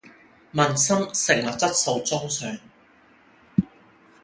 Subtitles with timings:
[0.51, 2.59] 問心食物質素中上